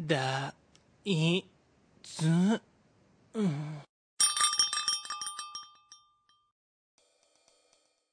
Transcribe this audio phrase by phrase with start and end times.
[0.00, 0.52] だ、
[1.04, 1.44] い、
[2.02, 2.60] つ、うん。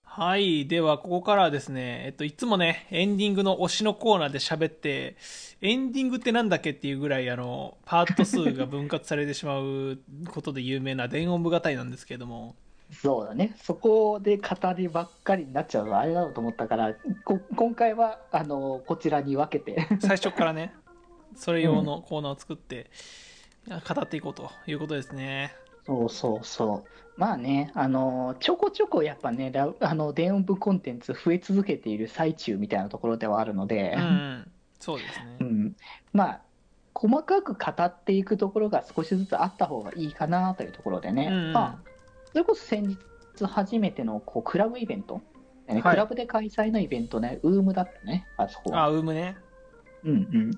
[0.03, 0.67] はい。
[0.67, 5.15] では、ここからはですね、えっと、いつもね、エンディングの推しのコーナーで喋って、
[5.61, 9.97] エンディングってなんだっけっていうぐらい、あの、パート数が分割されてしまう
[10.29, 12.55] ことで有名な電音部型なんですけれども、
[12.91, 13.55] そうだね。
[13.63, 16.93] そこで語りばっかりになっちゃうのはあれだろうと思ったから、
[17.23, 19.87] こ今回は、あの、こちらに分けて。
[19.99, 20.73] 最初からね、
[21.35, 22.89] それ用のコーナーを作って、
[23.67, 25.55] 語っていこうということですね。
[25.85, 27.19] そうそうそう。
[27.19, 34.51] まあね、あの、ちょこちょこやっぱね、ラあの、電音部コンテンツ増え続けている最中みたいなところではあるので、うん。
[34.79, 35.43] そうですねう。
[35.43, 35.75] ん。
[36.13, 36.41] まあ、
[36.93, 41.89] 細かく語っていくところが少しずつあった方がいいかなというところでね、うんまあ、
[42.31, 45.21] それこそ先日初めてのこうクラブイベント、
[45.67, 48.83] ねはいクラブで開催のイベントね、ウームだったね、あそこは。
[48.83, 49.37] あ、ウームね。
[50.03, 50.51] うんうん。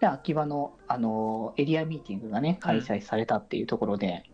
[0.00, 4.24] で、秋葉の、あのエリアミーティングがね、開催されたっていうところで、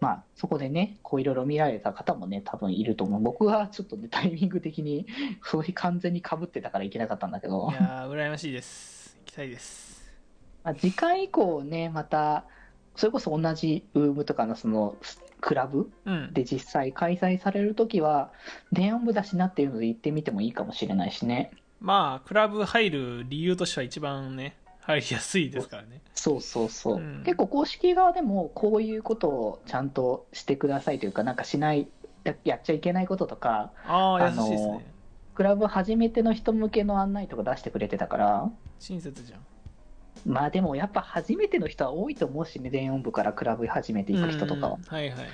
[0.00, 3.22] まあ、そこでね、こういろいろ見られた方もね、多分いると思う。
[3.22, 5.06] 僕はちょっとね、タイミング的に、
[5.44, 9.16] そういう完全に被ってたからいけなかったんだけどい、やー、羨ましいです。
[9.20, 10.12] 行きたいです。
[10.64, 12.46] まあ、次回以降ね、また、
[12.96, 14.96] それこそ同じウームとかのその、
[15.40, 16.32] クラブうん。
[16.32, 18.32] で実際開催されるときは、
[18.72, 21.52] 電音部だしなっていうので行ってみてもいいかもしれないしね。
[21.82, 26.00] まあ、クラブ入る理由としては一番ね、入りやすいですからね。
[26.14, 31.88] そうそうそう、うん結構公式側でもこういうことをちゃんとしてくださいというかなんかしない
[32.24, 34.92] ややっちゃいけないこととかあ優しいですのね。
[35.34, 39.40] クラブ初めての人向けの案内とか出してくれてたから親切じゃん。
[40.24, 45.28] まあでもやっぱ初めての人は多いと思うしね電音部からクラブ初めて行く人とかはうん、はいはい。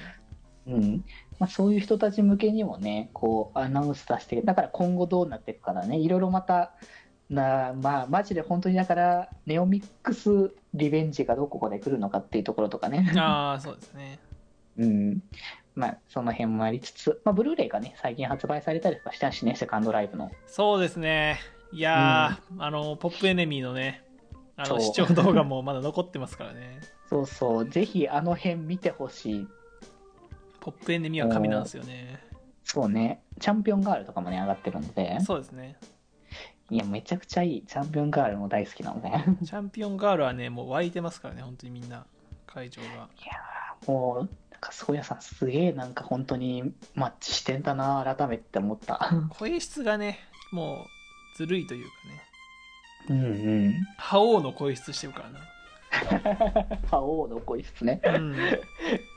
[0.69, 1.05] うん
[1.39, 6.73] まあ、そういう人たち向けにもねこうアナウンス出してだから今後どうなっていくからねいろいろまた
[7.31, 14.19] なまあマジで本当にだからネオミックスリベンジがどこかで来るのかっていうところとかね ああ、そうですね。
[14.79, 15.23] うん。
[15.75, 20.31] まあ、その辺もありつつ、まあ、ブルーレイがね、最近発売されたりとかしたしね、セカンドライブの。
[20.47, 21.39] そうですね。
[21.73, 24.03] いやー、あの、ポップエネミーのね、
[24.57, 26.81] あの、視聴動画もまだ残ってますからね。
[27.09, 29.49] そうそう、ぜひあの辺見てほしい。
[30.61, 32.21] ポップエネミーは神なんですよね。
[32.65, 35.77] そうね、チャンピオンガールとかもね、上がってるので、そうですね。
[36.71, 37.63] いや、めちゃくちゃいい。
[37.67, 39.09] チャンピオンガールも大好きなので。
[39.09, 42.05] い やチャンピオンガールはね、もう湧いてますからね、本当にみんな、
[42.47, 43.09] 会場が。
[43.87, 44.19] ーもう、
[44.51, 49.11] なんか、そうやさん、すげえなんか本当にマッチしてんだな、改めて思った。
[49.31, 50.19] 声質がね、
[50.53, 50.85] も
[51.35, 52.23] う、ずるいというかね、
[53.09, 53.75] うんうん。
[53.97, 55.41] 覇王の声質してるからな。
[56.91, 58.01] 覇王の声質ね。
[58.05, 58.37] うん。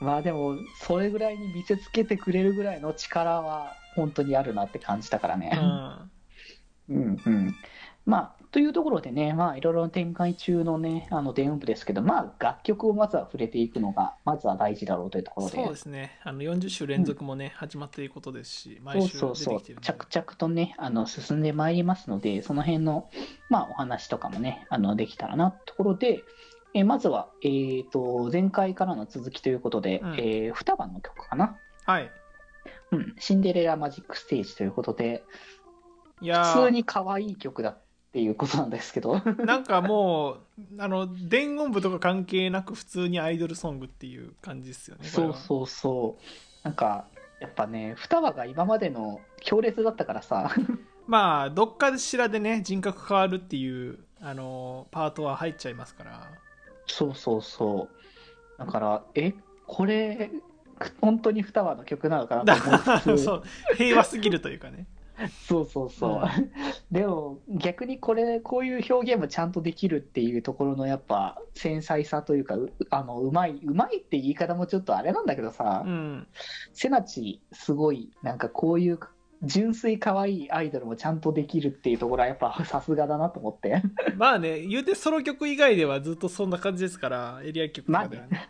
[0.00, 5.50] まあでも、それぐらいに見せつけてくれるぐらいの力は本当にあるなって感じたからね。
[6.88, 6.96] うん。
[6.96, 7.54] うんうん。
[8.04, 15.56] まあ、というところでね、まあ、いろいろ展開中のね、あの、電音部ですけど、まあ、楽曲をまずは触れていくのが、まずは大事だろうというところで。
[15.56, 16.18] そうですね。
[16.22, 23.08] あの、40週連続もね、始まっていることですし、毎週そうそうそう着々とね、あの、進んでまいりますので、その辺の、
[23.48, 26.24] まあ、お話とかもね、あの、できたらな、ところで、
[26.74, 31.56] えまずは、えっ、と、前回からの続きということで、うんえー2番の曲かな？
[31.84, 32.10] はい。
[32.92, 35.24] うん、シンデレラマジックステージということで、
[36.20, 37.78] いや普通ー、に可愛い曲だっ
[38.12, 40.38] ていうことなんですけど、 なんかもう、
[40.78, 45.04] あの、伝言部とか関係なく普通にアイドルソングっていう感じですよね。
[45.08, 46.22] そうそうそう。
[46.62, 47.06] なんか、
[47.40, 50.50] やっぱね、双葉が今までの強烈だったからさ、
[51.08, 56.30] まあ、どっかしらでね、人格変わるっていう、あの、パートは入っちゃいますから。
[56.92, 58.58] そうそうそう。
[58.58, 59.32] だから、え、
[59.66, 60.30] これ、
[61.00, 63.30] 本当に双葉の曲なのかなだと思いつ
[63.76, 64.86] 平和すぎるというかね。
[65.48, 66.12] そうそうそう。
[66.12, 66.50] うん
[66.92, 76.26] でも、逆にこれ、こういう表現もちゃんとできるっていうところの、やっぱ、繊細さというか、うあの、うまい、うまいって言い方もちょっとあれなんだけどさ、うん。
[76.74, 78.98] セナチ、すごい、なんかこういう、
[79.42, 83.82] 純粋可愛いアイドルもちゃんとできるっていうところはやっぱ さすがだなと思って。
[84.16, 88.48] まあね、言うてソロ曲以外ではずっとそんな感じですから、エリア曲とかではね。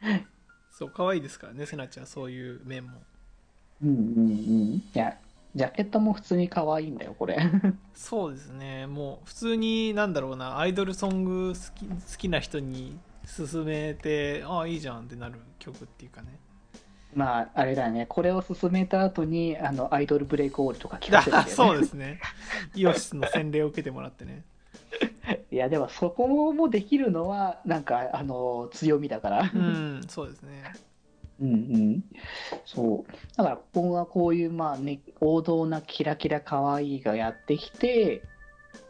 [0.70, 3.02] そう、可愛いですからね、せなちゃん、そういう面も。
[3.82, 4.74] うんうんうん。
[4.76, 5.18] いや、
[5.54, 7.36] ジャケットも普通に可愛いんだよ、これ。
[7.92, 16.38] そうですね、もう普通に、なんだろうな、アイドルソング好き好きな人に勧めて、ああ、いいじゃんってなる曲っていうかね。
[17.14, 21.52] まあ、あれだよね、これを進めた後に、あの、アイドルブレイクオールとか聞かせるんだよね。
[21.52, 22.20] そうですね。
[22.74, 24.44] イオシスの洗礼を受けてもらってね。
[25.50, 29.50] いや、でもそこもできるのは、なんか、あの、強みだから。
[29.52, 30.72] うん、そうですね。
[31.40, 32.04] うんうん。
[32.64, 33.12] そう。
[33.36, 38.22] だから、ここはこういう、まあね、王道なキラキラ可愛いがやってきて、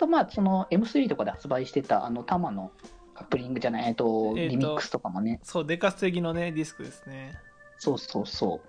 [0.01, 2.73] とまあその M3 とかで発売してたあのタマの
[3.15, 7.39] カップリングじゃないえっと、えーとリミックスとかもねそう、デカス的のね、ディスクですね。
[7.81, 8.69] そうそうそう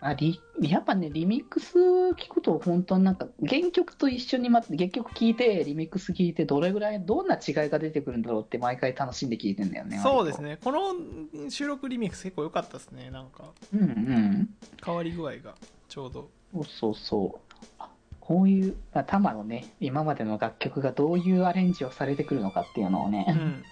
[0.00, 10.58] あリやっぱねリミックス聞くと本当になんか原曲と一緒にま原曲聴いてリミックス聴いてどれぐらいどんな違いが出てくるんだろうって毎回楽しんで聴いてんだよねねそうですね。
[10.62, 13.10] この収録リミックス結構良かったですね。
[13.10, 14.48] なんか、うんうん
[14.84, 15.54] 変わり具合が
[15.88, 16.30] ちょうど。
[16.52, 17.90] そうそうそうあ
[18.20, 23.64] こういうあタマのね今までの楽曲がどういうアレンジをされてくるのかっていうのをね、うん。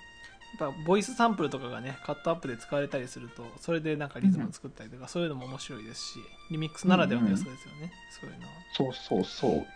[0.59, 6.19] やっぱボイスサンプルとかがねカットアップで使われたりするとそれでなんかリズムを作ったりとか、そういうのも面白いですし
[6.51, 8.53] リミックスならではの良さですよね、そういうのは。
[8.73, 9.67] そうそうそう。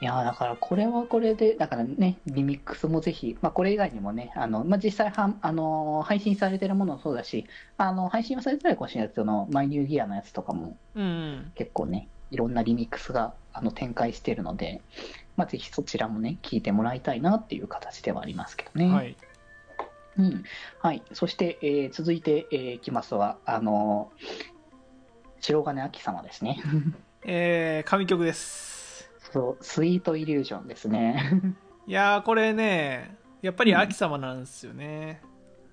[0.00, 7.46] いやーだからこれはこれで、だからね、リミックスもぜひ、まあ、これ以外にもね、あのまあ、実際は、あのー配信されてるものもそうだし、
[7.76, 14.80] あの配信はされてないかもしれないけど、のマイニューギアのやつとかもうん、うん、結構ね、いろんなリミックスがあの展開しているので、
[15.36, 18.92] まあ、ぜひそちらもね、聞いてもらいたいなっていう形ではありますけどね。
[18.92, 19.16] はい
[20.18, 20.44] うん。
[20.80, 24.58] はい、そして、えー続いて、えーいきますは、あのー
[25.40, 26.58] 白金秋様ですね。
[27.24, 29.10] えー、神曲です。
[29.32, 31.22] そう、スイートイリュージョンですね。
[31.86, 35.22] いやーこれねやっぱり秋様なんですよね、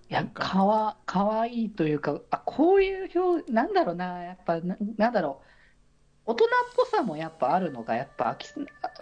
[0.10, 0.48] いやなん、か。
[0.48, 6.32] かわ、かわいいというか、あ、こういう表、なんだろうな、やっぱ、ななんだろう。
[6.32, 8.48] 大人っぽさもやっぱあるのが、やっぱ秋、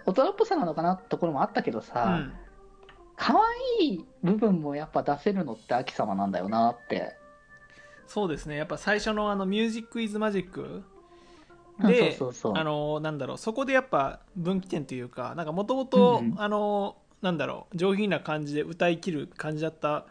[0.06, 2.32] 大人っぽさなのかなってところもあったけどうさ、ん、
[3.16, 3.34] 可
[3.80, 7.16] 愛い部分もやっぱ出せるのって秋様なんだよなって。
[8.06, 8.56] そうですね。
[8.56, 10.84] やっぱ最初のあの「ミュージック・イズ・マジック」
[11.78, 12.16] うんで
[13.02, 20.04] なんだろうそこでやっぱ分岐点というかなんかもともとあのなんだろう上品な感じで歌い切る感じだったっ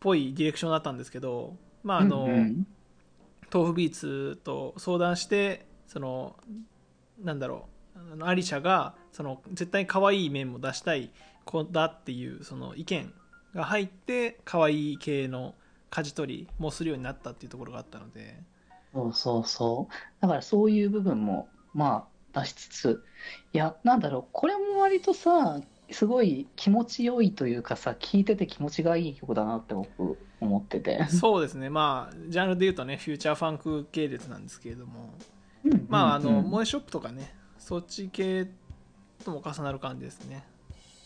[0.00, 2.66] ぽいディレクションだったんですけどまああの、うんうん。
[3.52, 6.36] 豆腐ビーツと相談してその
[7.22, 7.68] なんだろ
[8.18, 11.10] うアリシャがその絶対可愛い面も出したい
[11.46, 13.10] 子だっていうその意見
[13.54, 15.54] が入って可愛い系の
[15.88, 18.42] 舵取りもするようになったっていうところがあったので。
[18.92, 19.44] そうそう。
[19.46, 19.94] そう。
[20.20, 23.04] だからそういう部分も、まあ、出しつつ、
[23.52, 25.60] いや、なんだろう、これも割とさ、
[25.90, 31.04] すごい気持ちよいというかさ、聴いてて気持ちがいい曲だなって僕、思ってて。
[31.08, 31.70] そうですね。
[31.70, 35.14] まあジャンルで言うとねフューチャーファンク系列なんですけれども。
[35.64, 35.86] うん。
[35.88, 36.44] まああのうん。
[36.44, 38.48] 萌えショップとかねそっち系
[39.24, 40.44] とも重なる感じですね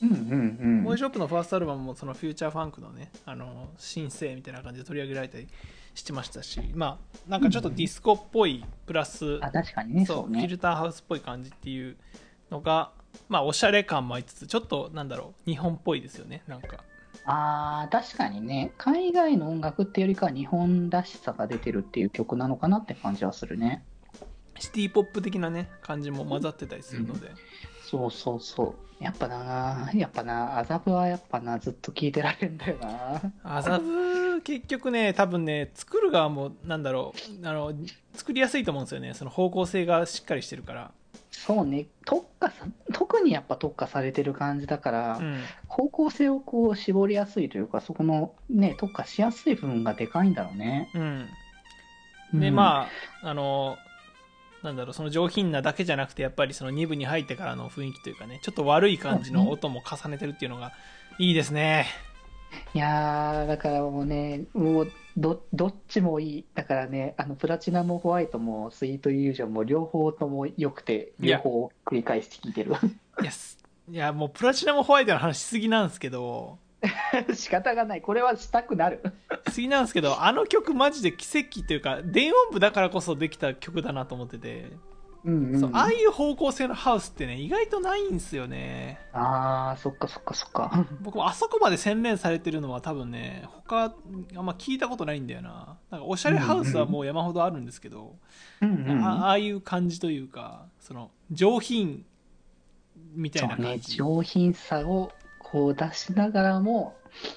[0.02, 5.46] うんうんうん Moe Shop のファーストアルバムもそのフューチャーファンクのね、あの、新星みたいな感じで取り上げられたり
[5.94, 10.40] してましたし、まあ、なんかちょっとディスコっぽい、プラス、あ、確かにね、そうそうね。
[10.40, 11.96] フィルターハウスっぽい感じっていう
[12.50, 12.92] のが、
[13.28, 16.84] まあ、おしゃれ感もありつつ、ちょっと、なんだろう、日本っぽいですよね、なんか。
[17.26, 23.84] ああ、確かにね、海外の音楽っていうよりかは日本らしさが出てるっていう曲なのかなって感じはするね。
[24.58, 27.28] シティポップ的なね、感じも混ざってたりするので。
[27.90, 29.02] そうそうそう。
[29.04, 33.32] やっぱな、やっぱな、麻布はやっぱな、ずっと聴いてられるんだよな。
[33.42, 37.72] 麻布、結局ね、多分ね、作る側も、なんだろう、あの、
[38.14, 40.92] 作りやすいと思うんですよね、その方向性がしっかりしてるから。
[41.30, 45.40] そうね、特化さ、特にやっぱ特化されてる感じだから、うん。
[45.66, 50.90] 方向性をこう絞りやすいというか、そこのね、特化しやすい部分がでかいんだろうね。
[50.94, 51.28] うん。
[52.34, 52.88] で、あ、ま
[53.22, 53.78] あ、あの、
[54.62, 60.72] なんだろう、その上品なだけじゃなくて、やっぱりその2部に入ってからの雰囲気というかね、ちょっと悪い感じの音も重ねてるっていうのが
[61.18, 61.86] いいですね。
[62.74, 66.44] いやー、だからもうね、もうど、どっちもいい。
[66.54, 72.72] だからね、あの、プラチナもホワイトもスイートイリュージョンも両方とも良くて、両方繰り返して聴いてる。
[73.22, 73.58] いや、す
[73.90, 76.58] いやもうプラチナムホワイトの話しすぎなんですけど、
[77.34, 78.02] 仕方がない。
[78.02, 79.02] これはしたくなる。
[79.48, 84.72] しすぎなんですけど、あの曲マジで奇跡というか、電音部だからこそできた曲だなと思ってて、
[85.24, 85.60] うんうん。
[85.60, 88.98] そうああいう方向性のハウスってね、意外とないんですよね。
[89.12, 90.86] あー、そっかそっかそっか。
[91.02, 93.94] 僕もあそこまで洗練されてるのは多分ね、他、
[94.36, 95.76] あんま聞いたことないんだよな。
[95.90, 98.16] なんかおしゃれハウスはもう山ほどあるんですけど、
[98.62, 99.04] うんうん。
[99.04, 102.06] あああいう感じというか、その上品
[103.14, 103.96] みたいな感じ。
[103.96, 105.12] 上品さを
[105.50, 106.96] こう出しながらも、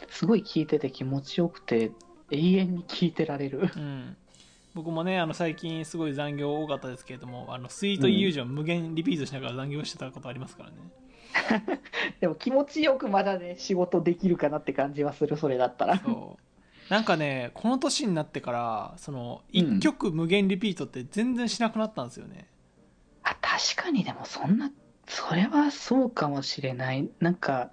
[0.09, 1.91] すごい聴いてて気持ちよくて、
[2.31, 3.71] 永遠に聴いてられる。
[3.75, 4.15] うん、
[4.73, 10.75] 僕もねあの最近すごい残業多かったですけれどもあのスイートイリュージョン無限リピートしながら残業してたことありますからね
[12.21, 15.97] でも気持ちよくまだね、仕事できるかなって感じはする、それだったら。
[15.97, 16.43] そう
[16.91, 22.47] なんかねこの年になってからそのうん1曲無限リピートって全然しなくなったんですよね、
[23.23, 24.71] あ、確かにでもそんな、
[25.07, 27.09] それはそうかもしれない。
[27.19, 27.71] なんか、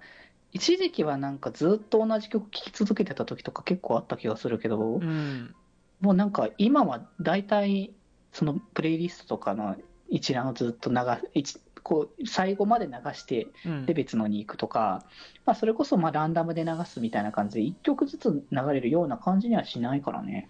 [0.53, 5.55] 一時期はなんかずっと同じ曲聴き続けてた時とか結構あった気がするけど、うん。
[6.01, 7.91] もうなんか今は大体
[8.33, 9.75] そのプレイリストとかの
[10.09, 10.97] 一覧をずっと流
[11.33, 13.85] 一こう最後まで流してうん。
[13.85, 15.03] で別のに行くとか、
[15.45, 20.49] まあ、それこそまあランダムで流すみたいな感じで1曲ずつ流れるような感じにはしないからね。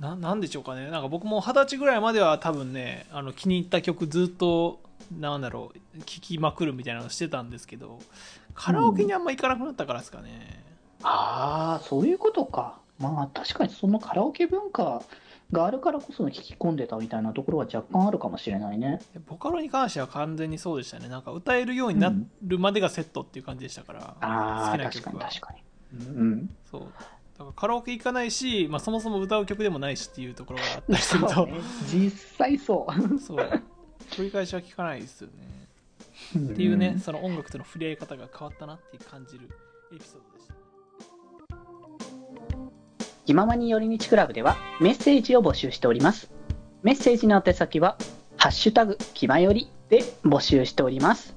[0.00, 0.90] ななんでしょうかね。
[0.90, 4.80] なんか僕も二十歳ぐらいまでは多分ねあの気に入った曲ずっと
[5.12, 7.98] なんだろう聴きまくるみたいなのしてたんですけど
[8.54, 10.64] カラオケにあんま行かなくなったからですかね、
[11.02, 12.80] ああ、そういうことか。
[12.98, 15.02] まあ確かにそのカラオケ文化
[15.52, 19.00] があるからこそ引き込んでたみたいなところは若干あるかもしれないね。
[19.12, 26.06] でボカロに関しては完全にそうでしたねなんか歌えるようになるまでがセットっていう感じでしたから、ああ、好きな確かに確かに。
[26.06, 26.50] うん。
[26.70, 31.60] そうだからカラオケ行かないし、まあ、そもそも歌う曲でもないしっていうところがあったりするとね、
[31.92, 33.08] 実際そう。
[33.20, 33.62] そう
[34.10, 35.66] 繰り返しは聞かないですよね
[36.34, 39.48] っっていうね、その音楽との触れ合い方が変わったなって感じる
[39.94, 40.54] エピソードでした
[43.24, 46.30] 気ままに寄り道クラブではメッセージを募集しております。
[46.82, 47.98] メッセージの宛先は、
[48.36, 51.34] ハッシュタグ、気まよりで募集しております。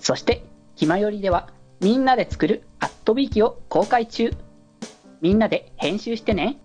[0.00, 0.42] そして、
[0.76, 1.48] 気まよりでは、
[1.80, 4.30] みんなで作るアットビーキを公開中。
[5.22, 6.58] みんなで編集してね。